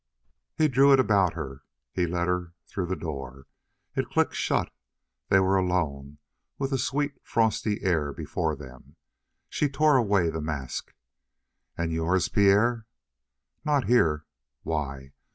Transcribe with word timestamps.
He 0.57 0.67
drew 0.67 0.91
it 0.91 0.99
about 0.99 1.33
her; 1.33 1.61
he 1.91 2.07
led 2.07 2.27
her 2.27 2.55
through 2.65 2.87
the 2.87 2.95
door; 2.95 3.45
it 3.95 4.07
clicked 4.09 4.33
shut; 4.33 4.73
they 5.29 5.39
were 5.39 5.57
alone 5.57 6.17
with 6.57 6.71
the 6.71 6.79
sweet, 6.79 7.19
frosty 7.23 7.83
air 7.83 8.11
before 8.11 8.55
them. 8.55 8.95
She 9.47 9.69
tore 9.69 9.97
away 9.97 10.31
the 10.31 10.41
mask. 10.41 10.95
"And 11.77 11.91
yours, 11.91 12.29
Pierre?" 12.29 12.87
"Not 13.63 13.83
here." 13.85 14.25
"Why?" 14.63 15.11